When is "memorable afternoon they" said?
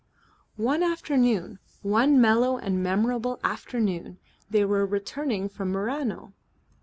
2.81-4.65